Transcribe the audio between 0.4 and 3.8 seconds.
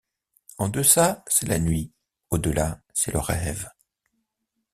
En deçà, c’est la nuit; au-delà, c’est le rêve.